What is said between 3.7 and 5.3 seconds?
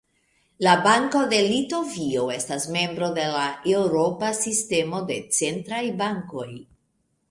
Eŭropa Sistemo de